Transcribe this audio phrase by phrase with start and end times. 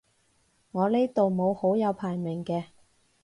[0.71, 2.63] 我呢度冇好友排名嘅